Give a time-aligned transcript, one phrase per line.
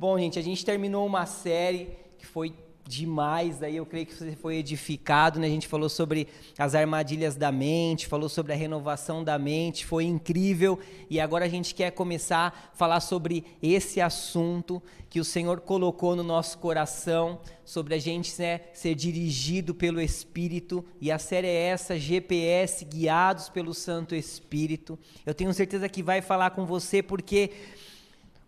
[0.00, 2.54] Bom, gente, a gente terminou uma série que foi
[2.86, 5.48] demais, aí eu creio que você foi edificado, né?
[5.48, 10.04] A gente falou sobre as armadilhas da mente, falou sobre a renovação da mente, foi
[10.04, 10.78] incrível.
[11.10, 14.80] E agora a gente quer começar a falar sobre esse assunto
[15.10, 20.84] que o Senhor colocou no nosso coração, sobre a gente né, ser dirigido pelo Espírito.
[21.00, 24.96] E a série é essa, GPS, guiados pelo Santo Espírito.
[25.26, 27.50] Eu tenho certeza que vai falar com você porque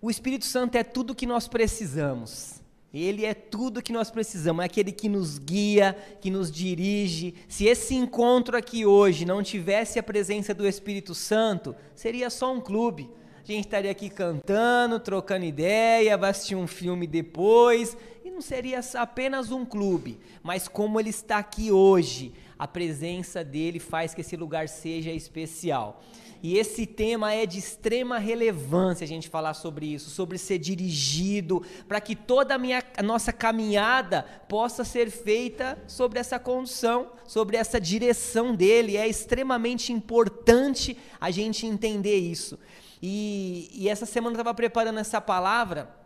[0.00, 2.60] o Espírito Santo é tudo que nós precisamos.
[2.92, 7.34] Ele é tudo que nós precisamos, é aquele que nos guia, que nos dirige.
[7.48, 12.60] Se esse encontro aqui hoje não tivesse a presença do Espírito Santo, seria só um
[12.60, 13.08] clube.
[13.42, 18.80] A gente estaria aqui cantando, trocando ideia, vai assistir um filme depois, e não seria
[18.94, 20.18] apenas um clube.
[20.42, 26.02] Mas como ele está aqui hoje, a presença dele faz que esse lugar seja especial.
[26.42, 31.62] E esse tema é de extrema relevância a gente falar sobre isso, sobre ser dirigido,
[31.86, 37.56] para que toda a, minha, a nossa caminhada possa ser feita sobre essa condução, sobre
[37.56, 38.96] essa direção dele.
[38.96, 42.58] É extremamente importante a gente entender isso.
[43.02, 45.99] E, e essa semana eu estava preparando essa palavra.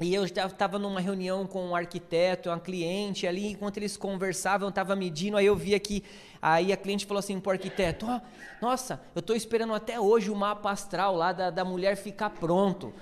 [0.00, 4.70] E eu estava numa reunião com um arquiteto, uma cliente ali, enquanto eles conversavam, eu
[4.70, 6.02] estava medindo, aí eu via que
[6.42, 8.20] Aí a cliente falou assim para o arquiteto: oh,
[8.60, 12.92] Nossa, eu estou esperando até hoje o mapa astral lá da, da mulher ficar pronto.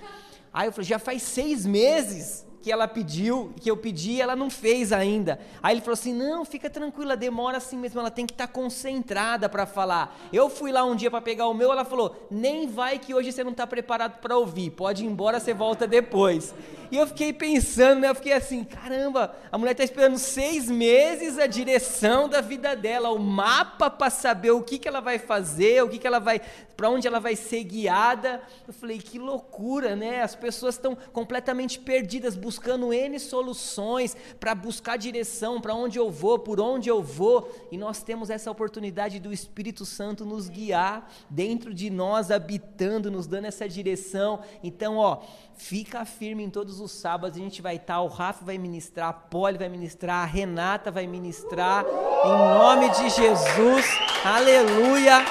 [0.53, 4.47] Aí eu falei: Já faz seis meses que ela pediu, que eu pedi, ela não
[4.47, 5.39] fez ainda.
[5.63, 8.53] Aí ele falou assim: "Não, fica tranquila, demora assim mesmo, ela tem que estar tá
[8.53, 10.15] concentrada para falar".
[10.31, 13.31] Eu fui lá um dia para pegar o meu, ela falou: "Nem vai que hoje
[13.31, 16.53] você não está preparado para ouvir, pode ir embora, você volta depois".
[16.91, 18.09] E eu fiquei pensando, né?
[18.09, 23.11] Eu fiquei assim, caramba, a mulher está esperando seis meses a direção da vida dela,
[23.11, 26.41] o mapa para saber o que, que ela vai fazer, o que, que ela vai,
[26.75, 28.41] para onde ela vai ser guiada.
[28.67, 30.21] Eu falei, que loucura, né?
[30.21, 36.39] As pessoas estão completamente perdidas, buscando N soluções para buscar direção, para onde eu vou,
[36.39, 37.49] por onde eu vou.
[37.71, 43.27] E nós temos essa oportunidade do Espírito Santo nos guiar dentro de nós, habitando, nos
[43.27, 44.41] dando essa direção.
[44.61, 45.21] Então, ó,
[45.55, 47.37] fica firme em todos os sábados.
[47.37, 51.05] A gente vai estar, o Rafa vai ministrar, a Polly vai ministrar, a Renata vai
[51.05, 51.85] ministrar.
[51.85, 53.85] Em nome de Jesus.
[54.23, 55.25] Aleluia.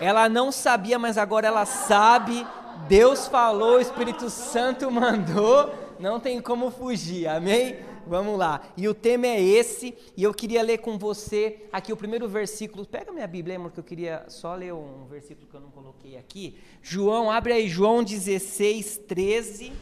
[0.00, 2.46] Ela não sabia, mas agora ela sabe.
[2.88, 7.76] Deus falou, o Espírito Santo mandou, não tem como fugir, amém?
[8.06, 8.62] Vamos lá.
[8.76, 12.84] E o tema é esse, e eu queria ler com você aqui o primeiro versículo.
[12.84, 16.16] Pega minha Bíblia, amor, que eu queria só ler um versículo que eu não coloquei
[16.16, 16.56] aqui.
[16.82, 19.72] João, abre aí, João 16, 13.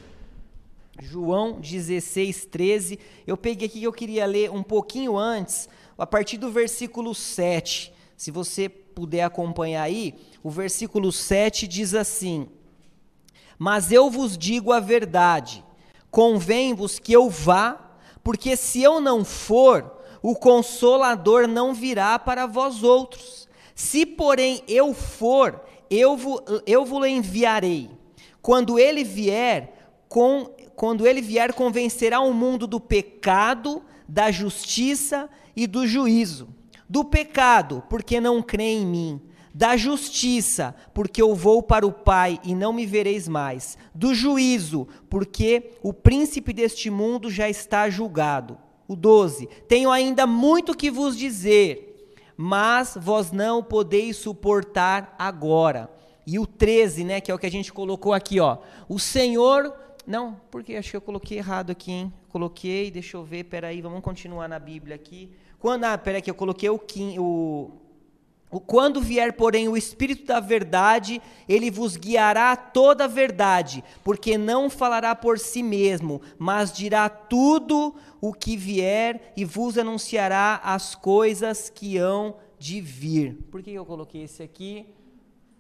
[1.01, 2.99] João 16, 13.
[3.27, 7.93] Eu peguei aqui que eu queria ler um pouquinho antes, a partir do versículo 7.
[8.17, 12.49] Se você puder acompanhar aí, o versículo 7 diz assim:
[13.59, 15.65] Mas eu vos digo a verdade,
[16.11, 22.83] convém-vos que eu vá, porque se eu não for, o consolador não virá para vós
[22.83, 23.49] outros.
[23.73, 26.19] Se, porém, eu for, eu,
[26.67, 27.89] eu vos enviarei.
[28.43, 29.79] Quando ele vier,
[30.09, 36.51] com, quando ele vier, convencerá o mundo do pecado, da justiça e do juízo.
[36.89, 39.21] Do pecado, porque não crê em mim
[39.53, 44.87] da justiça, porque eu vou para o Pai e não me vereis mais, do juízo,
[45.11, 48.57] porque o príncipe deste mundo já está julgado.
[48.87, 55.91] O 12: Tenho ainda muito que vos dizer, mas vós não podeis suportar agora.
[56.25, 58.59] E o 13, né, que é o que a gente colocou aqui, ó.
[58.89, 59.75] O Senhor
[60.09, 62.13] não, porque acho que eu coloquei errado aqui, hein?
[62.31, 65.31] Coloquei, deixa eu ver, peraí, vamos continuar na Bíblia aqui.
[65.59, 66.81] Quando, ah, peraí que eu coloquei o,
[67.19, 67.71] o
[68.59, 74.71] quando vier, porém, o Espírito da Verdade, ele vos guiará toda a verdade, porque não
[74.71, 81.69] falará por si mesmo, mas dirá tudo o que vier e vos anunciará as coisas
[81.69, 83.37] que hão de vir.
[83.51, 84.87] Por que eu coloquei esse aqui?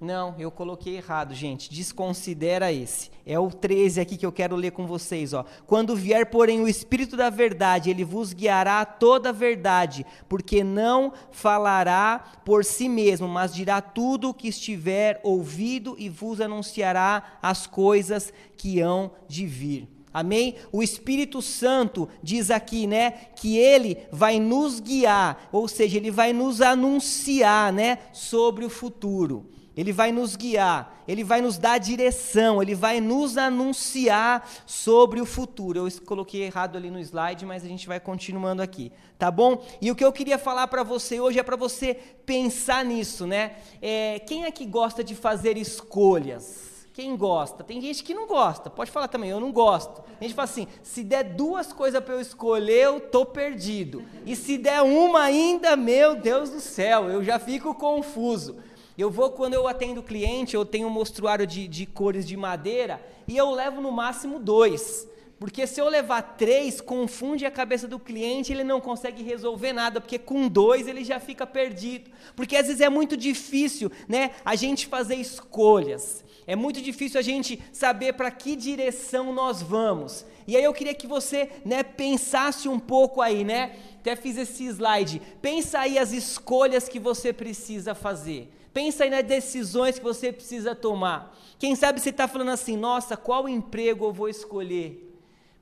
[0.00, 1.74] Não, eu coloquei errado, gente.
[1.74, 3.10] Desconsidera esse.
[3.26, 5.44] É o 13 aqui que eu quero ler com vocês, ó.
[5.66, 10.62] Quando vier, porém, o Espírito da verdade, ele vos guiará a toda a verdade, porque
[10.62, 17.36] não falará por si mesmo, mas dirá tudo o que estiver ouvido e vos anunciará
[17.42, 19.88] as coisas que hão de vir.
[20.14, 20.54] Amém?
[20.70, 26.32] O Espírito Santo diz aqui, né, que ele vai nos guiar, ou seja, ele vai
[26.32, 29.57] nos anunciar, né, sobre o futuro.
[29.78, 35.24] Ele vai nos guiar, ele vai nos dar direção, ele vai nos anunciar sobre o
[35.24, 35.86] futuro.
[35.86, 39.64] Eu coloquei errado ali no slide, mas a gente vai continuando aqui, tá bom?
[39.80, 41.94] E o que eu queria falar para você hoje é para você
[42.26, 43.52] pensar nisso, né?
[43.80, 46.88] É, quem é que gosta de fazer escolhas?
[46.92, 47.62] Quem gosta?
[47.62, 48.68] Tem gente que não gosta.
[48.68, 50.02] Pode falar também, eu não gosto.
[50.20, 54.02] A gente fala assim: se der duas coisas para eu escolher, eu tô perdido.
[54.26, 58.56] E se der uma ainda, meu Deus do céu, eu já fico confuso.
[58.98, 63.00] Eu vou, quando eu atendo cliente, eu tenho um mostruário de, de cores de madeira
[63.28, 65.06] e eu levo no máximo dois.
[65.38, 70.00] Porque se eu levar três, confunde a cabeça do cliente, ele não consegue resolver nada,
[70.00, 72.10] porque com dois ele já fica perdido.
[72.34, 76.24] Porque às vezes é muito difícil, né, a gente fazer escolhas.
[76.44, 80.26] É muito difícil a gente saber para que direção nós vamos.
[80.44, 83.76] E aí eu queria que você, né, pensasse um pouco aí, né?
[84.00, 85.22] Até fiz esse slide.
[85.40, 88.57] Pensa aí as escolhas que você precisa fazer.
[88.72, 91.36] Pensa aí nas decisões que você precisa tomar.
[91.58, 95.04] Quem sabe você está falando assim, nossa, qual emprego eu vou escolher?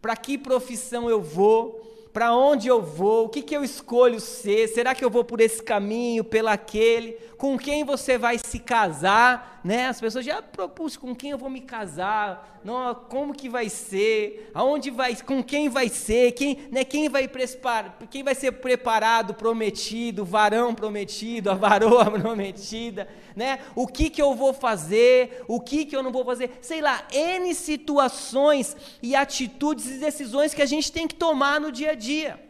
[0.03, 1.95] Para que profissão eu vou?
[2.17, 3.27] Para onde eu vou?
[3.27, 4.69] O que, que eu escolho ser?
[4.69, 7.13] Será que eu vou por esse caminho, pelo aquele?
[7.37, 9.61] Com quem você vai se casar?
[9.63, 9.89] Né?
[9.89, 12.59] As pessoas já propus com quem eu vou me casar?
[12.65, 14.51] Não, como que vai ser?
[14.55, 15.15] Aonde vai?
[15.17, 16.33] Com quem vai ser?
[16.33, 17.99] Quem, né, quem vai preparar?
[18.11, 23.07] Quem vai ser preparado, prometido, varão prometido, a varoa prometida?
[23.37, 23.59] Né?
[23.75, 25.45] O que que eu vou fazer?
[25.47, 26.59] O que que eu não vou fazer?
[26.63, 31.71] Sei lá, N situações e atitudes e decisões que a gente tem que tomar no
[31.71, 32.41] dia a dia dia.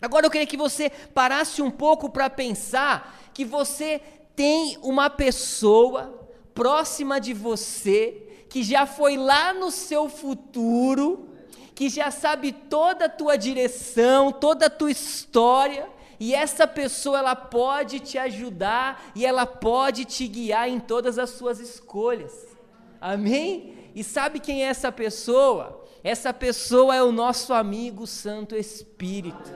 [0.00, 4.00] Agora eu queria que você parasse um pouco para pensar que você
[4.34, 11.28] tem uma pessoa próxima de você que já foi lá no seu futuro,
[11.74, 15.88] que já sabe toda a tua direção, toda a tua história,
[16.18, 21.30] e essa pessoa ela pode te ajudar e ela pode te guiar em todas as
[21.30, 22.32] suas escolhas.
[22.98, 23.74] Amém?
[23.94, 25.85] E sabe quem é essa pessoa?
[26.06, 29.52] Essa pessoa é o nosso amigo Santo Espírito.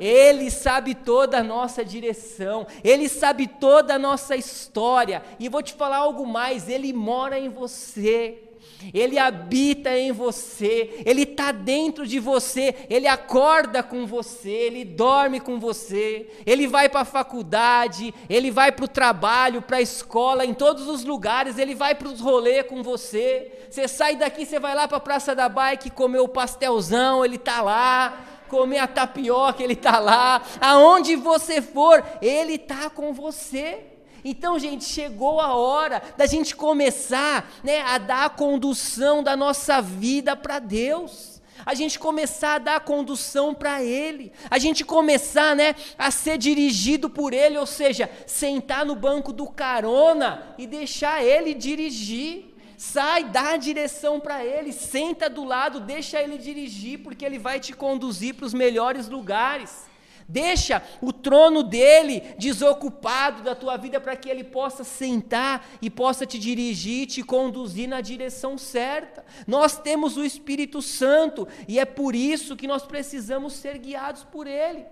[0.00, 5.22] Ele sabe toda a nossa direção, ele sabe toda a nossa história.
[5.38, 8.42] E vou te falar algo mais: ele mora em você.
[8.92, 15.40] Ele habita em você, Ele está dentro de você, Ele acorda com você, Ele dorme
[15.40, 20.44] com você, Ele vai para a faculdade, Ele vai para o trabalho, para a escola,
[20.44, 23.50] em todos os lugares, Ele vai para os rolês com você.
[23.70, 27.36] Você sai daqui, você vai lá para a Praça da Bike comer o pastelzão, Ele
[27.36, 30.40] está lá comer a tapioca, Ele está lá.
[30.60, 33.93] Aonde você for, Ele está com você.
[34.24, 39.82] Então, gente, chegou a hora da gente começar né, a dar a condução da nossa
[39.82, 41.42] vida para Deus.
[41.66, 47.08] A gente começar a dar condução para Ele, a gente começar né, a ser dirigido
[47.08, 52.54] por Ele, ou seja, sentar no banco do carona e deixar Ele dirigir.
[52.76, 57.60] Sai, dá a direção para ele, senta do lado, deixa ele dirigir, porque ele vai
[57.60, 59.84] te conduzir para os melhores lugares.
[60.28, 66.24] Deixa o trono dele desocupado da tua vida para que ele possa sentar e possa
[66.24, 69.24] te dirigir, te conduzir na direção certa.
[69.46, 74.46] Nós temos o Espírito Santo e é por isso que nós precisamos ser guiados por
[74.46, 74.86] ele.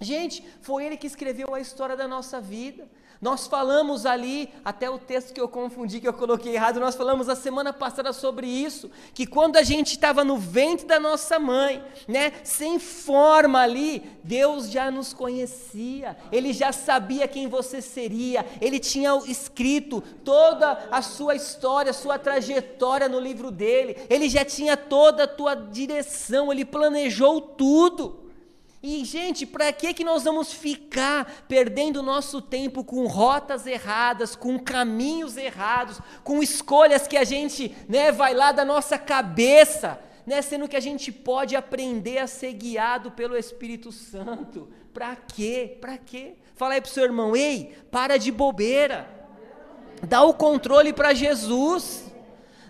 [0.00, 2.88] Gente, foi ele que escreveu a história da nossa vida.
[3.20, 7.26] Nós falamos ali, até o texto que eu confundi, que eu coloquei errado, nós falamos
[7.26, 11.82] a semana passada sobre isso, que quando a gente estava no ventre da nossa mãe,
[12.06, 18.78] né, sem forma ali, Deus já nos conhecia, Ele já sabia quem você seria, Ele
[18.78, 25.24] tinha escrito toda a sua história, sua trajetória no livro dele, Ele já tinha toda
[25.24, 28.23] a tua direção, Ele planejou tudo.
[28.86, 34.58] E, gente, para que, que nós vamos ficar perdendo nosso tempo com rotas erradas, com
[34.58, 40.68] caminhos errados, com escolhas que a gente né, vai lá da nossa cabeça, né, sendo
[40.68, 44.68] que a gente pode aprender a ser guiado pelo Espírito Santo?
[44.92, 45.78] Para quê?
[45.80, 46.34] Para quê?
[46.54, 49.08] Fala aí para o seu irmão, ei, para de bobeira,
[50.02, 52.04] dá o controle para Jesus,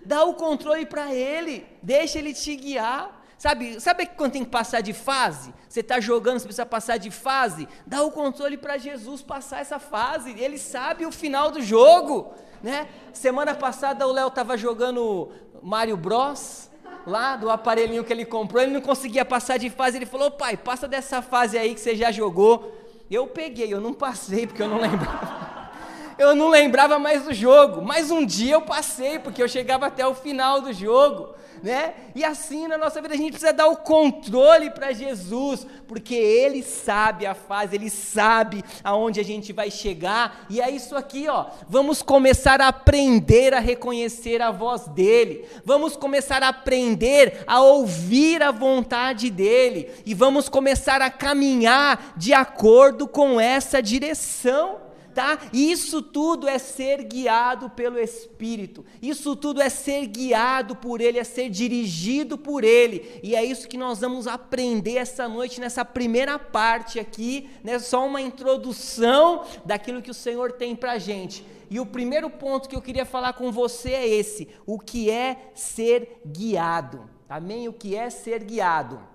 [0.05, 3.14] dá o controle para Ele, deixa Ele te guiar.
[3.45, 5.53] Sabe, sabe quando tem que passar de fase?
[5.69, 7.67] Você está jogando, você precisa passar de fase?
[7.85, 10.31] Dá o controle para Jesus passar essa fase.
[10.31, 12.33] Ele sabe o final do jogo.
[12.63, 12.87] Né?
[13.13, 15.29] Semana passada o Léo estava jogando
[15.61, 16.71] Mario Bros.
[17.05, 19.99] Lá do aparelhinho que ele comprou, ele não conseguia passar de fase.
[19.99, 22.75] Ele falou: pai, passa dessa fase aí que você já jogou.
[23.11, 25.69] Eu peguei, eu não passei porque eu não lembrava.
[26.17, 27.83] eu não lembrava mais do jogo.
[27.83, 31.35] Mas um dia eu passei porque eu chegava até o final do jogo
[31.65, 31.95] né?
[32.13, 36.61] E assim na nossa vida a gente precisa dar o controle para Jesus, porque Ele
[36.61, 41.47] sabe a fase, Ele sabe aonde a gente vai chegar, e é isso aqui, ó.
[41.67, 48.43] Vamos começar a aprender a reconhecer a voz dEle, vamos começar a aprender a ouvir
[48.43, 54.85] a vontade dEle, e vamos começar a caminhar de acordo com essa direção.
[55.15, 55.39] Tá?
[55.53, 58.85] Isso tudo é ser guiado pelo Espírito.
[59.01, 63.19] Isso tudo é ser guiado por Ele, é ser dirigido por Ele.
[63.23, 67.79] E é isso que nós vamos aprender essa noite, nessa primeira parte aqui, né?
[67.79, 71.45] Só uma introdução daquilo que o Senhor tem pra gente.
[71.69, 75.51] E o primeiro ponto que eu queria falar com você é esse: o que é
[75.55, 77.09] ser guiado.
[77.27, 77.67] Amém?
[77.67, 79.14] O que é ser guiado?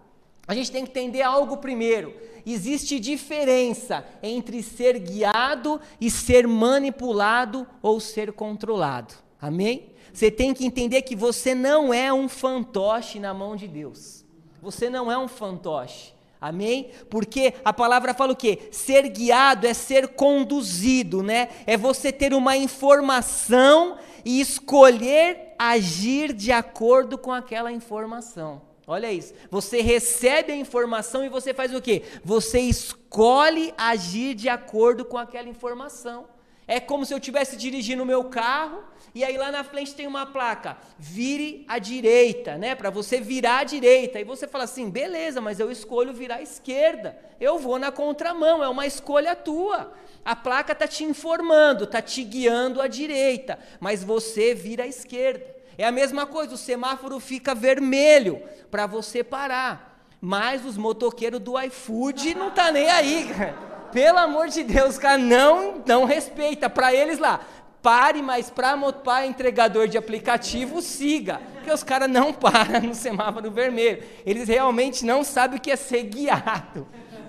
[0.50, 2.12] A gente tem que entender algo primeiro.
[2.44, 9.14] Existe diferença entre ser guiado e ser manipulado ou ser controlado.
[9.40, 9.90] Amém?
[10.12, 14.24] Você tem que entender que você não é um fantoche na mão de Deus.
[14.60, 16.12] Você não é um fantoche.
[16.40, 16.90] Amém?
[17.08, 18.58] Porque a palavra fala o quê?
[18.72, 21.48] Ser guiado é ser conduzido, né?
[21.64, 28.68] É você ter uma informação e escolher agir de acordo com aquela informação.
[28.90, 29.32] Olha isso.
[29.52, 32.02] Você recebe a informação e você faz o quê?
[32.24, 36.26] Você escolhe agir de acordo com aquela informação.
[36.66, 38.82] É como se eu estivesse dirigindo o meu carro
[39.14, 42.74] e aí lá na frente tem uma placa, vire à direita, né?
[42.74, 44.18] Para você virar à direita.
[44.18, 47.16] E você fala assim, beleza, mas eu escolho virar à esquerda.
[47.40, 49.92] Eu vou na contramão, é uma escolha tua.
[50.24, 55.59] A placa está te informando, está te guiando à direita, mas você vira à esquerda.
[55.80, 60.04] É a mesma coisa, o semáforo fica vermelho para você parar.
[60.20, 63.54] Mas os motoqueiros do iFood não tá nem aí, cara.
[63.90, 66.68] Pelo amor de Deus, cara, não, não respeita.
[66.68, 67.40] Para eles lá,
[67.80, 71.40] pare, mas para entregador de aplicativo, siga.
[71.54, 74.02] Porque os caras não param no semáforo vermelho.
[74.26, 76.86] Eles realmente não sabem o que é ser guiado,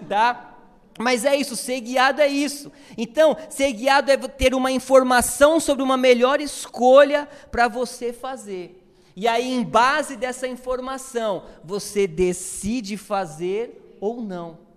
[0.10, 0.51] tá?
[1.02, 2.72] Mas é isso, ser guiado é isso.
[2.98, 8.78] Então, ser guiado é ter uma informação sobre uma melhor escolha para você fazer.
[9.16, 14.71] E aí, em base dessa informação, você decide fazer ou não.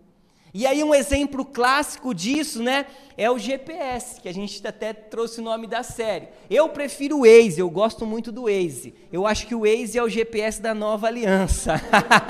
[0.56, 5.40] E aí, um exemplo clássico disso, né, é o GPS, que a gente até trouxe
[5.40, 6.28] o nome da série.
[6.48, 8.94] Eu prefiro o Waze, eu gosto muito do Waze.
[9.12, 11.74] Eu acho que o Waze é o GPS da nova aliança.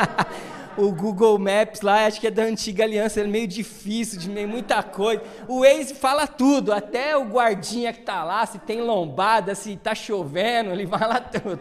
[0.78, 4.49] o Google Maps lá, acho que é da antiga aliança, é meio difícil, de meio
[4.49, 5.23] muita coisa.
[5.47, 9.95] O Waze fala tudo, até o guardinha que tá lá, se tem lombada, se tá
[9.95, 11.61] chovendo, ele fala tudo,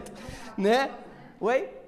[0.56, 0.88] né?
[1.38, 1.83] Oi?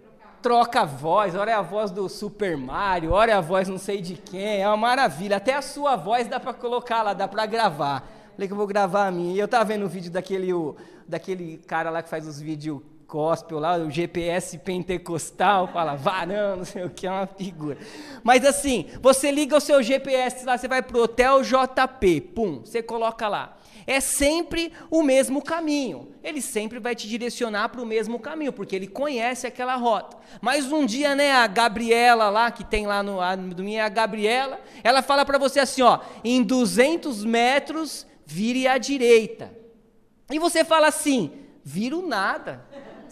[0.46, 3.78] Troca a voz, ora é a voz do Super Mario, ora é a voz não
[3.78, 5.38] sei de quem, é uma maravilha.
[5.38, 8.08] Até a sua voz dá para colocar lá, dá para gravar.
[8.32, 9.34] Falei que eu vou gravar a minha.
[9.34, 10.76] E eu tava vendo o vídeo daquele, o,
[11.08, 16.64] daquele cara lá que faz os vídeos gospel lá, o GPS pentecostal, fala varão, não
[16.64, 17.78] sei o que, é uma figura.
[18.22, 22.82] Mas assim, você liga o seu GPS lá, você vai pro Hotel JP, pum, você
[22.82, 23.56] coloca lá.
[23.86, 26.08] É sempre o mesmo caminho.
[26.22, 30.16] Ele sempre vai te direcionar para o mesmo caminho, porque ele conhece aquela rota.
[30.40, 33.36] Mas um dia, né, a Gabriela lá, que tem lá no, a,
[33.70, 39.56] é a Gabriela, ela fala para você assim, ó, em 200 metros, vire à direita.
[40.28, 41.30] E você fala assim,
[41.62, 42.66] viro nada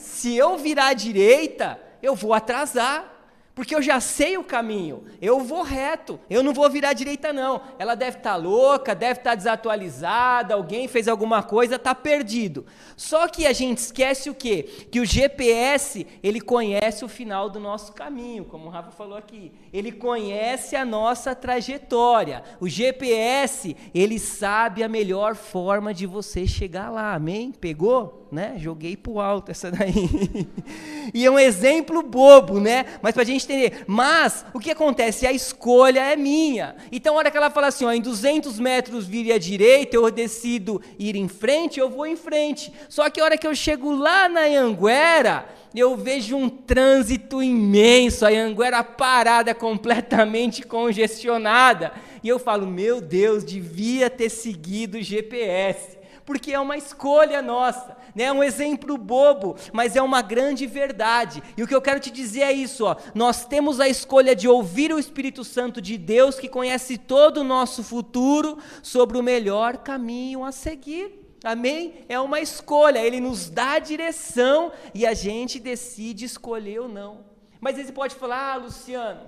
[0.05, 3.14] se eu virar à direita, eu vou atrasar
[3.55, 7.33] porque eu já sei o caminho, eu vou reto, eu não vou virar à direita
[7.33, 7.61] não.
[7.79, 12.67] Ela deve estar tá louca, deve estar tá desatualizada, alguém fez alguma coisa, está perdido.
[12.97, 14.87] Só que a gente esquece o quê?
[14.91, 19.53] Que o GPS, ele conhece o final do nosso caminho, como o Rafa falou aqui.
[19.73, 22.43] Ele conhece a nossa trajetória.
[22.61, 27.53] O GPS, ele sabe a melhor forma de você chegar lá, amém?
[27.53, 28.23] Pegou?
[28.33, 28.55] Né?
[28.59, 30.49] Joguei pro alto essa daí.
[31.15, 32.85] e é um exemplo bobo, né?
[33.01, 33.85] Mas para a gente entender.
[33.87, 35.27] Mas, o que acontece?
[35.27, 36.77] A escolha é minha.
[36.91, 40.11] Então, a hora que ela fala assim, ó, em 200 metros vire à direita, eu
[40.11, 42.73] decido ir em frente, eu vou em frente.
[42.89, 48.25] Só que a hora que eu chego lá na Anguera, eu vejo um trânsito imenso,
[48.25, 51.93] a Anguera parada, completamente congestionada.
[52.23, 57.97] E eu falo, meu Deus, devia ter seguido o GPS porque é uma escolha nossa,
[58.15, 58.25] né?
[58.25, 61.43] É um exemplo bobo, mas é uma grande verdade.
[61.57, 62.97] E o que eu quero te dizer é isso, ó.
[63.15, 67.45] Nós temos a escolha de ouvir o Espírito Santo de Deus que conhece todo o
[67.45, 71.23] nosso futuro sobre o melhor caminho a seguir.
[71.45, 72.07] Amém?
[72.09, 77.19] É uma escolha, ele nos dá a direção e a gente decide escolher ou não.
[77.61, 79.21] Mas ele pode falar, ah, Luciano,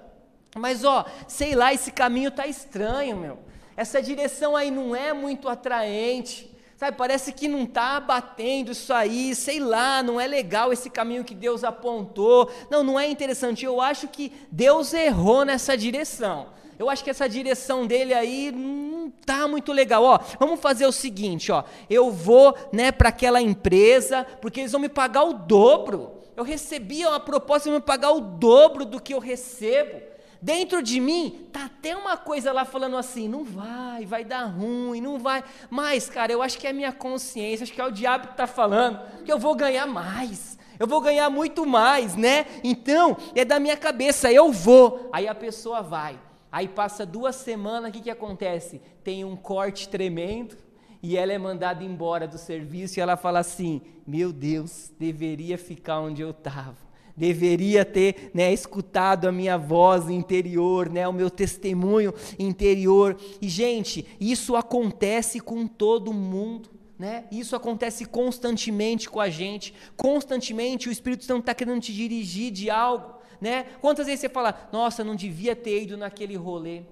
[0.56, 3.38] mas ó, sei lá, esse caminho tá estranho, meu.
[3.76, 6.55] Essa direção aí não é muito atraente.
[6.76, 11.24] Sabe, parece que não está batendo isso aí, sei lá, não é legal esse caminho
[11.24, 12.50] que Deus apontou.
[12.70, 13.64] Não, não é interessante.
[13.64, 16.48] Eu acho que Deus errou nessa direção.
[16.78, 20.04] Eu acho que essa direção dele aí não tá muito legal.
[20.04, 21.64] Ó, vamos fazer o seguinte, ó.
[21.88, 26.12] Eu vou, né, para aquela empresa, porque eles vão me pagar o dobro.
[26.36, 30.02] Eu recebi uma proposta de me pagar o dobro do que eu recebo.
[30.40, 35.00] Dentro de mim tá até uma coisa lá falando assim, não vai, vai dar ruim,
[35.00, 35.42] não vai.
[35.70, 38.34] Mas, cara, eu acho que é a minha consciência, acho que é o diabo que
[38.34, 40.56] está falando que eu vou ganhar mais.
[40.78, 42.46] Eu vou ganhar muito mais, né?
[42.62, 45.08] Então, é da minha cabeça, eu vou.
[45.12, 46.18] Aí a pessoa vai.
[46.52, 48.80] Aí passa duas semanas, o que, que acontece?
[49.02, 50.56] Tem um corte tremendo
[51.02, 56.00] e ela é mandada embora do serviço e ela fala assim: Meu Deus, deveria ficar
[56.00, 56.85] onde eu estava
[57.16, 63.16] deveria ter né, escutado a minha voz interior, né, o meu testemunho interior.
[63.40, 66.70] E, gente, isso acontece com todo mundo.
[66.98, 67.24] Né?
[67.30, 69.74] Isso acontece constantemente com a gente.
[69.96, 73.16] Constantemente o Espírito Santo está querendo te dirigir de algo.
[73.40, 73.64] Né?
[73.80, 76.82] Quantas vezes você fala, nossa, não devia ter ido naquele rolê?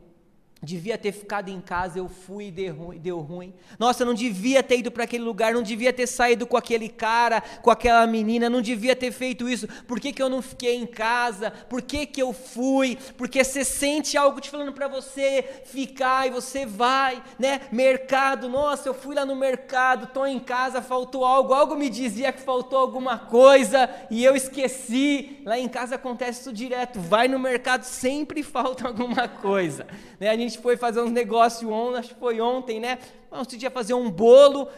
[0.64, 3.52] Devia ter ficado em casa, eu fui e deu ruim.
[3.78, 7.42] Nossa, não devia ter ido para aquele lugar, não devia ter saído com aquele cara,
[7.62, 9.68] com aquela menina, não devia ter feito isso.
[9.86, 11.50] Por que, que eu não fiquei em casa?
[11.50, 12.98] Por que, que eu fui?
[13.16, 17.62] Porque você sente algo te falando para você ficar e você vai, né?
[17.70, 22.32] Mercado, nossa, eu fui lá no mercado, estou em casa, faltou algo, algo me dizia
[22.32, 25.42] que faltou alguma coisa e eu esqueci.
[25.44, 29.86] Lá em casa acontece isso direto, vai no mercado, sempre falta alguma coisa.
[30.18, 30.28] Né?
[30.28, 32.98] A gente gente foi fazer uns negócios ontem, acho que foi ontem, né?
[33.30, 34.68] Vamos dia fazer um bolo,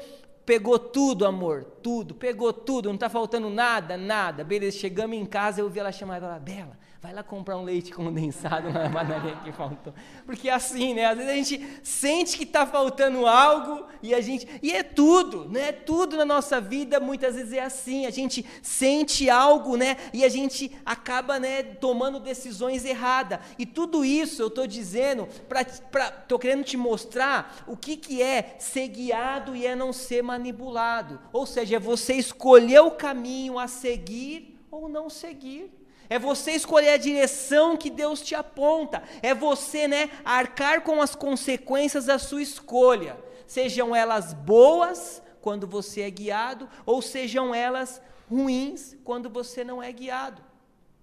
[0.44, 4.42] pegou tudo, amor, tudo, pegou tudo, não está faltando nada, nada.
[4.42, 7.92] Beleza, chegamos em casa, eu vi ela chamar ela, Bela, vai lá comprar um leite
[7.92, 9.94] condensado na padaria que faltou.
[10.24, 11.04] Porque é assim, né?
[11.04, 14.48] Às vezes a gente sente que está faltando algo e a gente.
[14.60, 15.70] E é tudo, né?
[15.70, 18.06] Tudo na nossa vida muitas vezes é assim.
[18.06, 19.96] A gente sente algo, né?
[20.12, 23.38] E a gente acaba, né, tomando decisões erradas.
[23.56, 25.28] E tudo isso eu estou dizendo,
[26.20, 31.20] estou querendo te mostrar o que, que é ser guiado e é não ser manipulado.
[31.32, 35.85] Ou seja, é você escolher o caminho a seguir ou não seguir.
[36.08, 39.02] É você escolher a direção que Deus te aponta.
[39.22, 43.18] É você, né, arcar com as consequências da sua escolha.
[43.46, 49.92] Sejam elas boas quando você é guiado, ou sejam elas ruins quando você não é
[49.92, 50.42] guiado.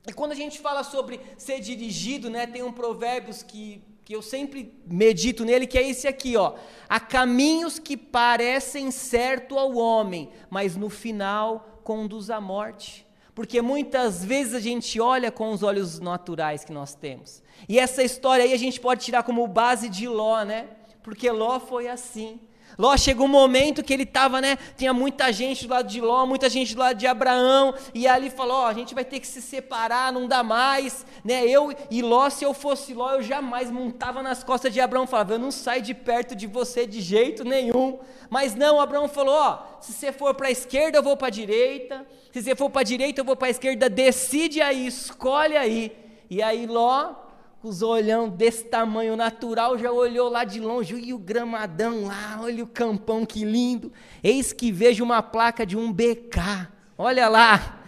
[0.06, 4.22] E quando a gente fala sobre ser dirigido, né, tem um provérbios que, que eu
[4.22, 6.56] sempre medito nele, que é esse aqui, ó.
[6.90, 13.03] Há caminhos que parecem certo ao homem, mas no final conduz à morte.
[13.36, 17.42] Porque muitas vezes a gente olha com os olhos naturais que nós temos.
[17.68, 20.68] E essa história aí a gente pode tirar como base de Ló, né?
[21.02, 22.40] Porque Ló foi assim.
[22.78, 24.58] Ló chegou um momento que ele estava, né?
[24.76, 28.30] Tinha muita gente do lado de Ló, muita gente do lado de Abraão, e ali
[28.30, 31.46] falou: Ó, a gente vai ter que se separar, não dá mais, né?
[31.46, 35.34] Eu e Ló, se eu fosse Ló, eu jamais montava nas costas de Abraão, falava:
[35.34, 38.00] Eu não saio de perto de você de jeito nenhum.
[38.30, 41.32] Mas não, Abraão falou: Ó, se você for para a esquerda, eu vou para a
[41.32, 45.56] direita, se você for para a direita, eu vou para a esquerda, decide aí, escolhe
[45.56, 45.96] aí.
[46.30, 47.23] E aí Ló
[47.64, 52.62] os olhão desse tamanho natural, já olhou lá de longe, e o gramadão lá, olha
[52.62, 53.90] o campão que lindo.
[54.22, 56.68] Eis que vejo uma placa de um BK.
[56.98, 57.80] Olha lá,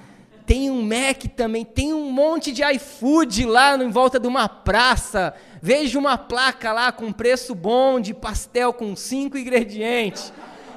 [0.46, 5.34] tem um Mac também, tem um monte de iFood lá em volta de uma praça.
[5.62, 10.32] Vejo uma placa lá com preço bom de pastel com cinco ingredientes.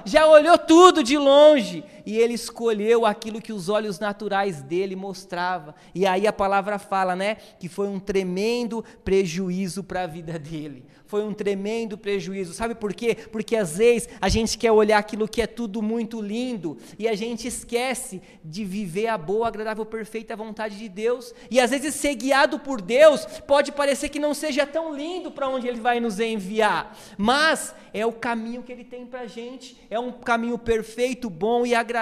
[0.04, 5.74] Já olhou tudo de longe e ele escolheu aquilo que os olhos naturais dele mostrava.
[5.94, 10.86] E aí a palavra fala, né, que foi um tremendo prejuízo para a vida dele
[11.08, 12.52] foi um tremendo prejuízo.
[12.52, 13.16] Sabe por quê?
[13.32, 17.14] Porque às vezes a gente quer olhar aquilo que é tudo muito lindo e a
[17.16, 21.34] gente esquece de viver a boa, agradável, perfeita vontade de Deus.
[21.50, 25.48] E às vezes ser guiado por Deus pode parecer que não seja tão lindo para
[25.48, 29.78] onde Ele vai nos enviar, mas é o caminho que Ele tem para a gente,
[29.88, 31.97] é um caminho perfeito, bom e agradável.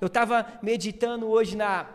[0.00, 1.86] Eu estava meditando hoje na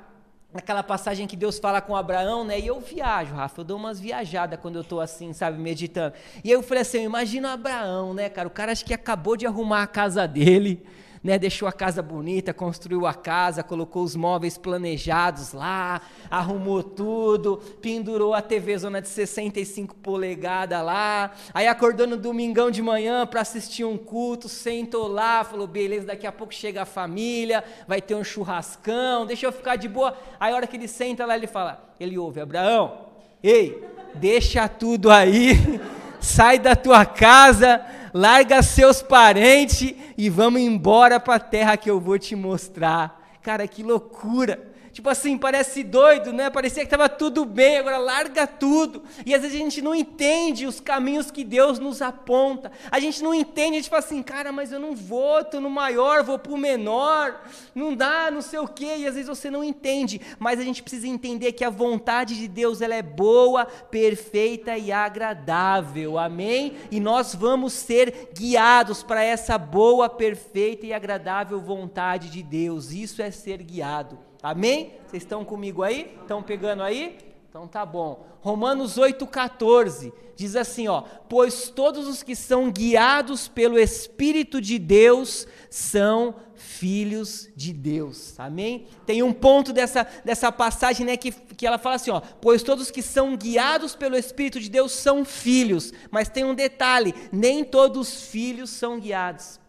[0.53, 2.59] naquela passagem que Deus fala com Abraão, né?
[2.59, 6.15] E eu viajo, Rafa, eu dou umas viajadas quando eu estou assim, sabe, meditando.
[6.43, 8.47] E eu falei assim, imagina Abraão, né, cara?
[8.47, 10.83] O cara acho que acabou de arrumar a casa dele,
[11.23, 17.57] né, deixou a casa bonita, construiu a casa, colocou os móveis planejados lá, arrumou tudo,
[17.81, 23.41] pendurou a TV zona de 65 polegadas lá, aí acordou no domingão de manhã para
[23.41, 28.15] assistir um culto, sentou lá, falou, beleza, daqui a pouco chega a família, vai ter
[28.15, 30.17] um churrascão, deixa eu ficar de boa.
[30.39, 33.07] Aí a hora que ele senta lá, ele fala, ele ouve, Abraão,
[33.41, 33.83] ei,
[34.15, 35.79] deixa tudo aí,
[36.19, 37.85] sai da tua casa,
[38.17, 43.23] larga seus parentes e vamos embora para a terra que eu vou te mostrar.
[43.43, 44.66] Cara, que loucura!
[44.97, 46.49] Tipo assim, parece doido, né?
[46.49, 49.03] Parecia que estava tudo bem, agora larga tudo.
[49.27, 52.71] E às vezes a gente não entende os caminhos que Deus nos aponta.
[52.89, 55.69] A gente não entende, a gente fala assim, cara, mas eu não vou, estou no
[55.69, 57.43] maior, vou para o menor,
[57.75, 58.95] não dá, não sei o quê.
[58.97, 62.47] E às vezes você não entende, mas a gente precisa entender que a vontade de
[62.47, 66.17] Deus ela é boa, perfeita e agradável.
[66.17, 66.75] Amém?
[66.89, 72.91] E nós vamos ser guiados para essa boa, perfeita e agradável vontade de Deus.
[72.91, 74.26] Isso é ser guiado.
[74.41, 74.93] Amém?
[75.07, 76.15] Vocês estão comigo aí?
[76.21, 77.17] Estão pegando aí?
[77.49, 78.25] Então tá bom.
[78.41, 85.47] Romanos 8,14 diz assim: ó, pois todos os que são guiados pelo Espírito de Deus
[85.69, 88.39] são filhos de Deus.
[88.39, 88.87] Amém?
[89.05, 92.91] Tem um ponto dessa, dessa passagem né, que, que ela fala assim: ó, pois todos
[92.91, 95.91] que são guiados pelo Espírito de Deus são filhos.
[96.11, 99.59] Mas tem um detalhe: nem todos os filhos são guiados.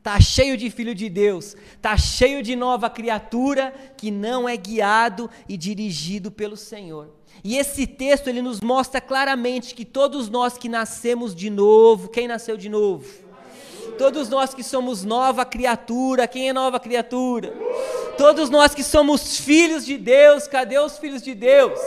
[0.00, 5.28] Está cheio de filho de Deus, está cheio de nova criatura que não é guiado
[5.46, 7.10] e dirigido pelo Senhor.
[7.44, 12.26] E esse texto ele nos mostra claramente que todos nós que nascemos de novo, quem
[12.26, 13.04] nasceu de novo?
[13.98, 17.52] Todos nós que somos nova criatura, quem é nova criatura?
[18.16, 21.78] Todos nós que somos filhos de Deus, cadê os filhos de Deus?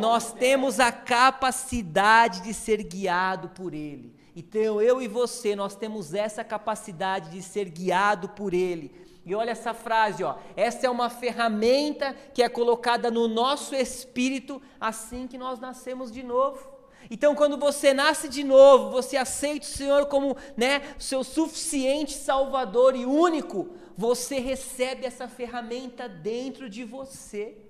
[0.00, 4.18] Nós temos a capacidade de ser guiado por Ele.
[4.34, 8.94] Então eu e você, nós temos essa capacidade de ser guiado por Ele.
[9.24, 10.36] E olha essa frase, ó.
[10.56, 16.22] Essa é uma ferramenta que é colocada no nosso espírito assim que nós nascemos de
[16.22, 16.58] novo.
[17.10, 22.94] Então, quando você nasce de novo, você aceita o Senhor como, né, seu suficiente Salvador
[22.94, 27.69] e único, você recebe essa ferramenta dentro de você.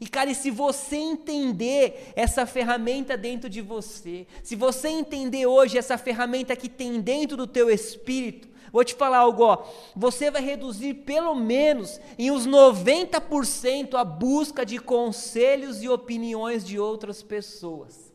[0.00, 5.78] E cara, e se você entender essa ferramenta dentro de você, se você entender hoje
[5.78, 10.42] essa ferramenta que tem dentro do teu espírito, vou te falar algo, ó, você vai
[10.42, 18.12] reduzir pelo menos em uns 90% a busca de conselhos e opiniões de outras pessoas.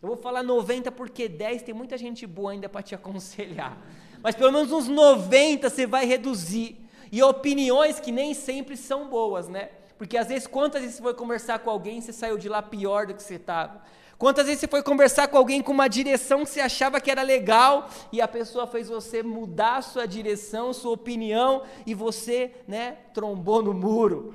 [0.00, 3.76] Eu vou falar 90 porque 10 tem muita gente boa ainda para te aconselhar.
[4.22, 6.76] Mas pelo menos uns 90 você vai reduzir.
[7.10, 9.70] E opiniões que nem sempre são boas, né?
[9.98, 12.62] Porque às vezes, quantas vezes você foi conversar com alguém e você saiu de lá
[12.62, 13.82] pior do que você estava?
[14.18, 17.22] Quantas vezes você foi conversar com alguém com uma direção que você achava que era
[17.22, 23.62] legal e a pessoa fez você mudar sua direção, sua opinião e você, né, trombou
[23.62, 24.34] no muro?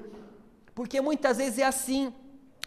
[0.75, 2.13] Porque muitas vezes é assim.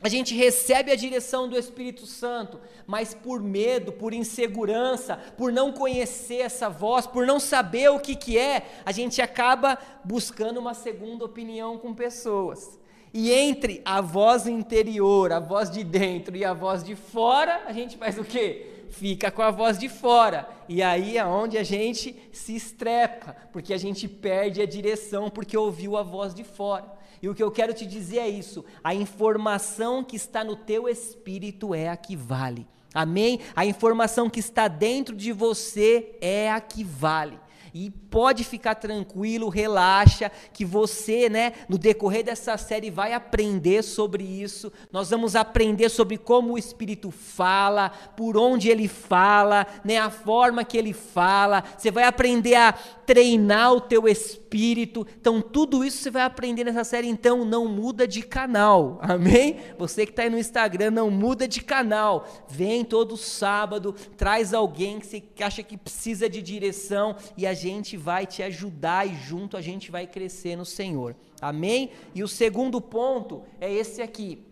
[0.02, 5.72] A gente recebe a direção do Espírito Santo, mas por medo, por insegurança, por não
[5.72, 10.74] conhecer essa voz, por não saber o que, que é, a gente acaba buscando uma
[10.74, 12.78] segunda opinião com pessoas.
[13.16, 17.72] E entre a voz interior, a voz de dentro e a voz de fora, a
[17.72, 18.86] gente faz o quê?
[18.90, 20.48] Fica com a voz de fora.
[20.68, 25.56] E aí é onde a gente se estrepa, porque a gente perde a direção porque
[25.56, 26.92] ouviu a voz de fora.
[27.22, 30.88] E o que eu quero te dizer é isso: a informação que está no teu
[30.88, 32.66] espírito é a que vale.
[32.92, 33.38] Amém?
[33.54, 37.38] A informação que está dentro de você é a que vale.
[37.76, 44.22] E pode ficar tranquilo, relaxa, que você, né, no decorrer dessa série vai aprender sobre
[44.22, 44.72] isso.
[44.92, 50.62] Nós vamos aprender sobre como o Espírito fala, por onde ele fala, né, a forma
[50.62, 51.64] que ele fala.
[51.76, 52.72] Você vai aprender a
[53.04, 55.04] treinar o teu espírito.
[55.20, 57.08] Então, tudo isso você vai aprender nessa série.
[57.08, 59.56] Então, não muda de canal, amém?
[59.76, 62.28] Você que está aí no Instagram, não muda de canal.
[62.48, 67.63] Vem todo sábado, traz alguém que você acha que precisa de direção e a gente
[67.96, 71.16] vai te ajudar e junto a gente vai crescer no Senhor.
[71.40, 71.90] Amém?
[72.14, 74.44] E o segundo ponto é esse aqui.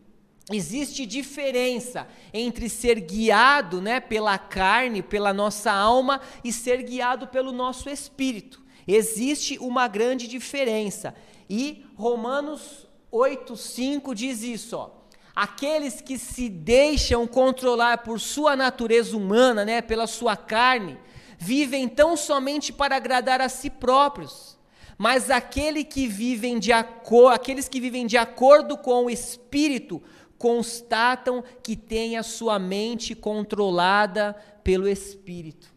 [0.51, 7.53] Existe diferença entre ser guiado né, pela carne, pela nossa alma, e ser guiado pelo
[7.53, 8.61] nosso espírito.
[8.87, 11.15] Existe uma grande diferença.
[11.49, 14.91] E Romanos 8,5 diz isso: ó,
[15.35, 20.99] aqueles que se deixam controlar por sua natureza humana, né, pela sua carne,
[21.43, 24.57] vivem tão somente para agradar a si próprios.
[24.97, 30.01] Mas aquele que vivem de aqueles que vivem de acordo com o Espírito
[30.39, 35.73] constatam que tem a sua mente controlada pelo Espírito.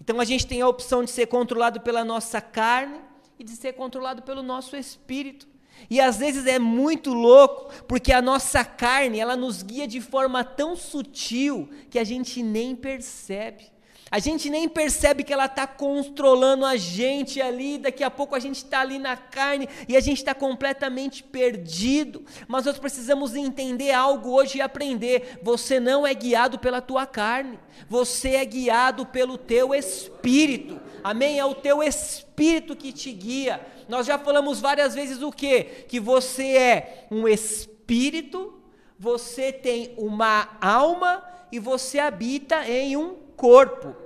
[0.00, 2.98] Então a gente tem a opção de ser controlado pela nossa carne
[3.38, 5.46] e de ser controlado pelo nosso Espírito.
[5.88, 10.42] E às vezes é muito louco, porque a nossa carne, ela nos guia de forma
[10.42, 13.75] tão sutil que a gente nem percebe.
[14.16, 18.38] A gente nem percebe que ela está controlando a gente ali, daqui a pouco a
[18.38, 22.24] gente está ali na carne e a gente está completamente perdido.
[22.48, 27.58] Mas nós precisamos entender algo hoje e aprender: você não é guiado pela tua carne,
[27.90, 30.80] você é guiado pelo teu espírito.
[31.04, 31.38] Amém?
[31.38, 33.60] É o teu espírito que te guia.
[33.86, 35.62] Nós já falamos várias vezes o que?
[35.62, 38.62] Que você é um espírito,
[38.98, 44.05] você tem uma alma e você habita em um corpo.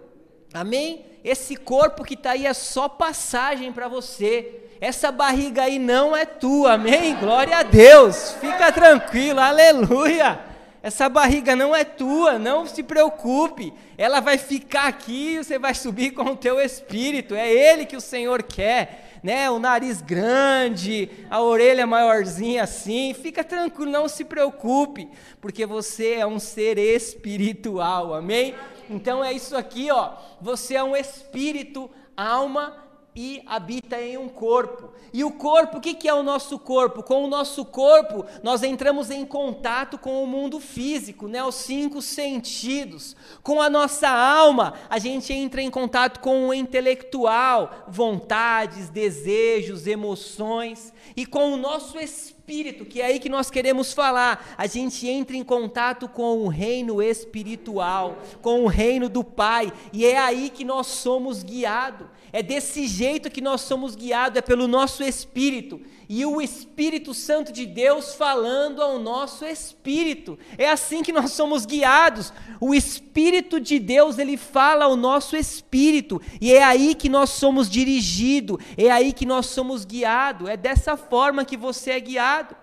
[0.53, 1.05] Amém?
[1.23, 4.61] Esse corpo que está aí é só passagem para você.
[4.81, 7.15] Essa barriga aí não é tua, amém?
[7.17, 10.41] Glória a Deus, fica tranquilo, aleluia.
[10.83, 13.73] Essa barriga não é tua, não se preocupe.
[13.99, 17.35] Ela vai ficar aqui, você vai subir com o teu espírito.
[17.35, 19.51] É ele que o Senhor quer, né?
[19.51, 23.13] O nariz grande, a orelha maiorzinha assim.
[23.13, 25.07] Fica tranquilo, não se preocupe,
[25.39, 28.15] porque você é um ser espiritual.
[28.15, 28.55] Amém?
[28.91, 30.15] Então é isso aqui, ó.
[30.41, 34.91] Você é um espírito, alma e habita em um corpo.
[35.13, 37.03] E o corpo, o que, que é o nosso corpo?
[37.03, 41.43] Com o nosso corpo, nós entramos em contato com o mundo físico, né?
[41.43, 43.17] os cinco sentidos.
[43.43, 50.93] Com a nossa alma, a gente entra em contato com o intelectual, vontades, desejos, emoções.
[51.17, 55.37] E com o nosso espírito, que é aí que nós queremos falar, a gente entra
[55.37, 60.65] em contato com o reino espiritual, com o reino do Pai, e é aí que
[60.65, 62.07] nós somos guiados.
[62.33, 65.81] É desse jeito que nós somos guiados, é pelo nosso espírito.
[66.13, 70.37] E o Espírito Santo de Deus falando ao nosso espírito.
[70.59, 72.33] É assim que nós somos guiados.
[72.61, 76.21] O Espírito de Deus, ele fala ao nosso espírito.
[76.41, 78.59] E é aí que nós somos dirigidos.
[78.77, 80.49] É aí que nós somos guiados.
[80.49, 82.57] É dessa forma que você é guiado.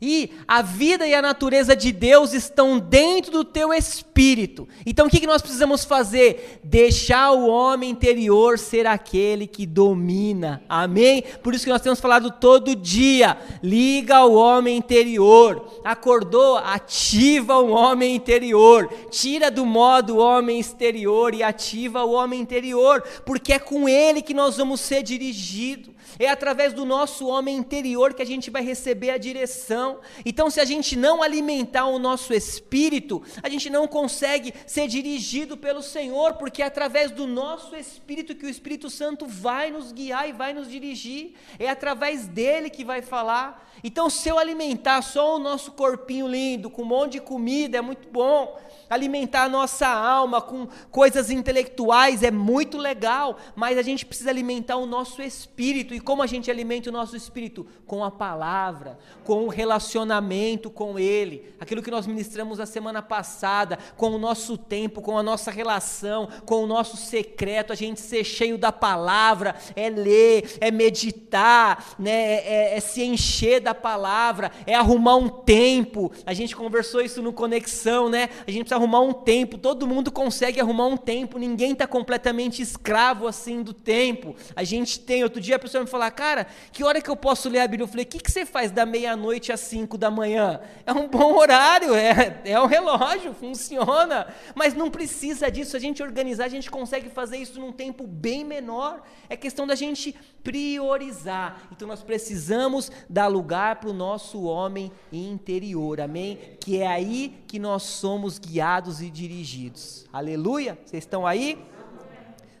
[0.00, 4.68] E a vida e a natureza de Deus estão dentro do teu espírito.
[4.84, 6.60] Então o que nós precisamos fazer?
[6.62, 10.62] Deixar o homem interior ser aquele que domina.
[10.68, 11.22] Amém?
[11.42, 13.38] Por isso que nós temos falado todo dia.
[13.62, 15.80] Liga o homem interior.
[15.84, 16.58] Acordou?
[16.58, 18.88] Ativa o homem interior.
[19.10, 23.02] Tira do modo o homem exterior e ativa o homem interior.
[23.24, 25.95] Porque é com ele que nós vamos ser dirigidos.
[26.18, 30.00] É através do nosso homem interior que a gente vai receber a direção.
[30.24, 35.56] Então, se a gente não alimentar o nosso espírito, a gente não consegue ser dirigido
[35.56, 40.28] pelo Senhor, porque é através do nosso espírito que o Espírito Santo vai nos guiar
[40.28, 41.34] e vai nos dirigir.
[41.58, 43.66] É através dele que vai falar.
[43.84, 47.80] Então, se eu alimentar só o nosso corpinho lindo, com um monte de comida, é
[47.80, 48.58] muito bom.
[48.88, 54.76] Alimentar a nossa alma com coisas intelectuais é muito legal, mas a gente precisa alimentar
[54.76, 55.92] o nosso espírito.
[55.92, 57.66] E como a gente alimenta o nosso espírito?
[57.84, 61.52] Com a palavra, com o relacionamento com Ele.
[61.58, 66.28] Aquilo que nós ministramos a semana passada, com o nosso tempo, com a nossa relação,
[66.44, 72.16] com o nosso secreto, a gente ser cheio da palavra, é ler, é meditar, né?
[72.16, 76.12] é, é, é se encher da palavra, é arrumar um tempo.
[76.24, 78.28] A gente conversou isso no Conexão, né?
[78.46, 82.62] A gente precisa arrumar um tempo, todo mundo consegue arrumar um tempo, ninguém está completamente
[82.62, 84.36] escravo assim do tempo.
[84.54, 87.48] A gente tem, outro dia a pessoa me falou, cara, que hora que eu posso
[87.48, 87.84] ler a Bíblia?
[87.84, 90.60] Eu falei, o que, que você faz da meia-noite às cinco da manhã?
[90.84, 96.02] É um bom horário, é, é um relógio, funciona, mas não precisa disso, a gente
[96.02, 101.62] organizar, a gente consegue fazer isso num tempo bem menor, é questão da gente priorizar,
[101.72, 106.38] então nós precisamos dar lugar para o nosso homem interior, amém?
[106.60, 110.06] Que é aí que nós somos guiados e dirigidos.
[110.12, 110.78] Aleluia?
[110.84, 111.58] Vocês estão aí?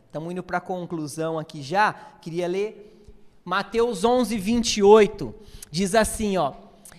[0.06, 1.92] Estamos indo para a conclusão aqui já.
[2.22, 2.95] Queria ler
[3.46, 5.32] Mateus 11, 28.
[5.70, 6.52] Diz assim: ó,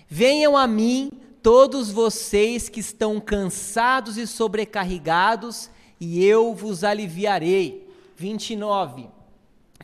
[0.07, 1.11] Venham a mim
[1.43, 7.85] todos vocês que estão cansados e sobrecarregados, e eu vos aliviarei.
[8.15, 9.09] 29.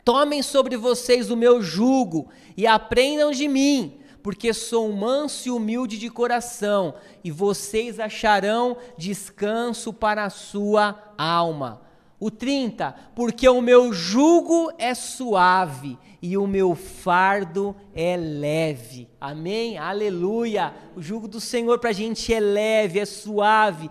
[0.06, 5.98] Tomem sobre vocês o meu jugo e aprendam de mim porque sou manso e humilde
[5.98, 6.96] de coração,
[7.26, 11.82] e vocês acharão descanso para a sua alma.
[12.24, 19.10] O 30, porque o meu jugo é suave e o meu fardo é leve.
[19.20, 19.78] Amém?
[19.78, 20.74] Aleluia!
[20.96, 23.90] O jugo do Senhor para a gente é leve, é suave.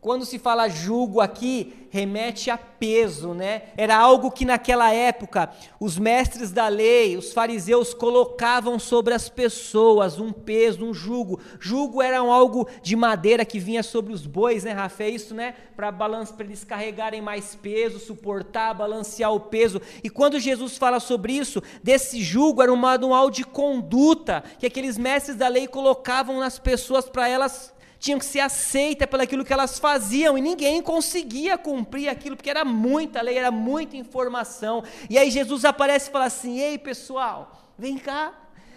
[0.00, 3.62] Quando se fala jugo aqui, remete a peso, né?
[3.76, 10.20] Era algo que naquela época os mestres da lei, os fariseus colocavam sobre as pessoas
[10.20, 11.40] um peso, um jugo.
[11.58, 15.02] Jugo era algo de madeira que vinha sobre os bois, né, Rafa?
[15.02, 15.54] É isso, né?
[15.74, 19.80] Para para eles carregarem mais peso, suportar, balancear o peso.
[20.04, 24.96] E quando Jesus fala sobre isso, desse jugo era um manual de conduta que aqueles
[24.96, 29.78] mestres da lei colocavam nas pessoas para elas tinham que ser aceitas pelaquilo que elas
[29.78, 34.82] faziam, e ninguém conseguia cumprir aquilo, porque era muita lei, era muita informação.
[35.10, 38.32] E aí Jesus aparece e fala assim: Ei pessoal, vem cá.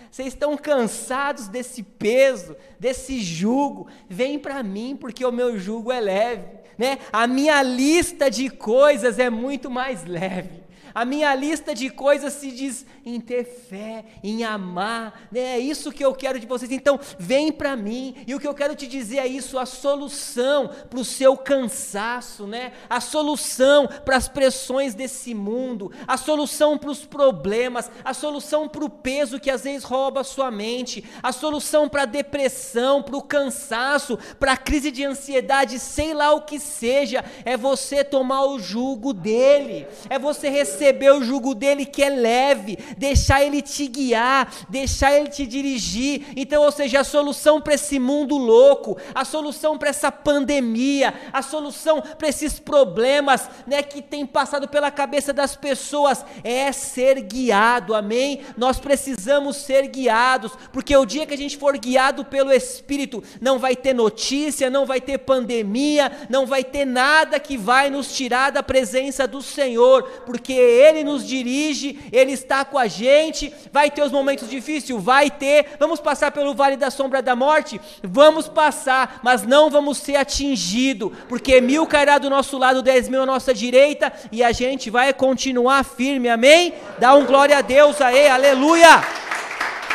[0.10, 3.88] Vocês estão cansados desse peso, desse jugo?
[4.10, 6.45] Vem para mim, porque o meu jugo é leve,
[6.77, 6.97] né?
[7.13, 10.61] A minha lista de coisas é muito mais leve.
[10.93, 15.41] A minha lista de coisas se diz em ter fé, em amar, né?
[15.41, 16.71] é isso que eu quero de vocês.
[16.71, 20.69] Então, vem para mim, e o que eu quero te dizer é isso: a solução
[20.89, 22.73] para o seu cansaço, né?
[22.89, 28.84] a solução para as pressões desse mundo, a solução para os problemas, a solução para
[28.84, 33.17] o peso que às vezes rouba a sua mente, a solução para a depressão, para
[33.17, 38.45] o cansaço, para a crise de ansiedade, sei lá o que seja, é você tomar
[38.45, 43.62] o jugo dele, é você receber receber o jugo dele que é leve, deixar ele
[43.62, 46.26] te guiar, deixar ele te dirigir.
[46.36, 51.44] Então, ou seja, a solução para esse mundo louco, a solução para essa pandemia, a
[51.44, 57.94] solução para esses problemas, né, que tem passado pela cabeça das pessoas é ser guiado.
[57.94, 58.41] Amém?
[58.58, 63.60] Nós precisamos ser guiados, porque o dia que a gente for guiado pelo Espírito, não
[63.60, 68.52] vai ter notícia, não vai ter pandemia, não vai ter nada que vai nos tirar
[68.52, 73.53] da presença do Senhor, porque ele nos dirige, Ele está com a gente.
[73.71, 75.01] Vai ter os momentos difíceis?
[75.01, 75.75] Vai ter.
[75.79, 77.79] Vamos passar pelo vale da sombra da morte?
[78.01, 83.23] Vamos passar, mas não vamos ser atingidos, porque mil cairá do nosso lado, dez mil
[83.23, 86.73] à nossa direita, e a gente vai continuar firme, amém?
[86.99, 89.01] Dá um glória a Deus aí, aleluia!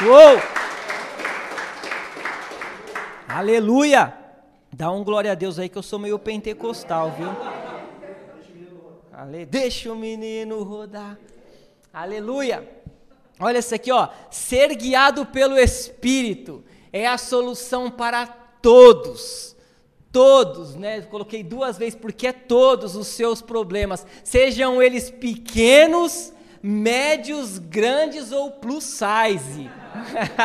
[0.05, 0.41] Uou!
[3.29, 4.15] Aleluia!
[4.73, 7.66] Dá um glória a Deus aí que eu sou meio pentecostal, viu?
[9.17, 9.47] Ale...
[9.47, 11.19] Deixa o menino rodar.
[11.91, 12.69] Aleluia.
[13.41, 14.11] Olha isso aqui, ó.
[14.31, 19.57] Ser guiado pelo Espírito é a solução para todos.
[20.13, 21.01] Todos, né?
[21.01, 26.33] Coloquei duas vezes porque é todos os seus problemas, sejam eles pequenos,
[26.67, 29.71] médios, grandes ou plus size.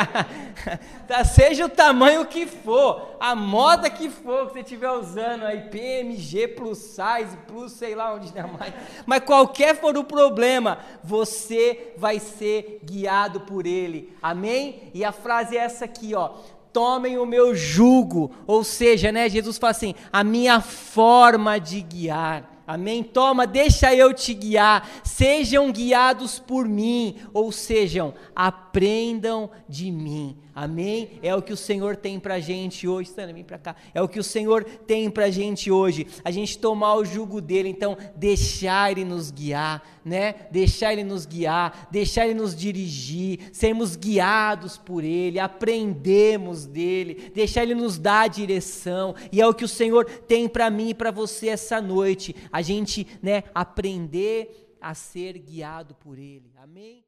[1.08, 5.62] tá, seja o tamanho que for, a moda que for que você estiver usando aí,
[5.62, 8.72] PMG, plus size, plus sei lá onde é mais.
[9.04, 14.16] Mas qualquer for o problema, você vai ser guiado por ele.
[14.22, 14.92] Amém?
[14.94, 16.34] E a frase é essa aqui, ó
[16.72, 22.51] tomem o meu jugo, ou seja, né, Jesus fala assim, a minha forma de guiar.
[22.74, 23.04] Amém?
[23.04, 24.90] Toma, deixa eu te guiar.
[25.04, 30.38] Sejam guiados por mim, ou sejam, aprendam de mim.
[30.54, 31.20] Amém?
[31.24, 33.10] É o que o Senhor tem para gente hoje.
[33.10, 33.76] Sandra, vem para cá.
[33.94, 36.06] É o que o Senhor tem para gente hoje.
[36.26, 40.36] A gente tomar o jugo dele, então deixar ele nos guiar, né?
[40.52, 47.64] Deixar ele nos guiar, deixar ele nos dirigir, sermos guiados por ele, aprendemos dele, deixar
[47.64, 49.16] ele nos dar a direção.
[49.32, 52.36] E é o que o Senhor tem para mim e para você essa noite.
[52.52, 56.52] A gente, né, aprender a ser guiado por ele.
[56.62, 57.06] Amém?